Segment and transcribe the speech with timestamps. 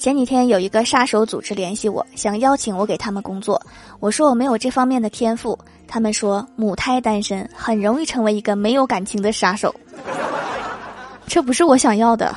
[0.00, 3.60] 前几天有一个杀手组织联系我想邀请我给他们工作。
[3.98, 5.58] 我说我没有这方面的天赋。
[5.86, 9.74] 他们说母胎单身很容易成为一个没有感情的杀手。
[11.28, 12.34] 这不是我想要的。